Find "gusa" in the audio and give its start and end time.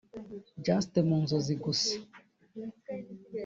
1.63-1.93